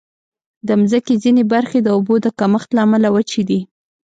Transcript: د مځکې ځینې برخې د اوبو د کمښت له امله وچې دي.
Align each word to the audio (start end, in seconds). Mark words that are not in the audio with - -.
د 0.67 0.69
مځکې 0.81 1.13
ځینې 1.23 1.43
برخې 1.53 1.79
د 1.81 1.87
اوبو 1.95 2.15
د 2.21 2.27
کمښت 2.39 2.69
له 2.73 2.81
امله 2.85 3.07
وچې 3.15 3.41
دي. 3.49 3.59